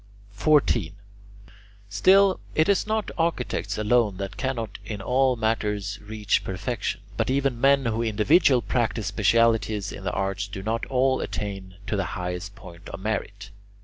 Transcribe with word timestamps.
14. 0.31 0.95
Still, 1.87 2.39
it 2.55 2.67
is 2.67 2.87
not 2.87 3.11
architects 3.19 3.77
alone 3.77 4.17
that 4.17 4.35
cannot 4.35 4.79
in 4.83 4.99
all 4.99 5.35
matters 5.35 5.99
reach 6.01 6.43
perfection, 6.43 7.01
but 7.17 7.29
even 7.29 7.61
men 7.61 7.85
who 7.85 8.01
individually 8.01 8.65
practise 8.67 9.05
specialties 9.05 9.91
in 9.91 10.03
the 10.03 10.13
arts 10.13 10.47
do 10.47 10.63
not 10.63 10.87
all 10.87 11.21
attain 11.21 11.75
to 11.85 11.95
the 11.95 12.03
highest 12.17 12.55
point 12.55 12.89
of 12.89 12.99
merit. 12.99 13.51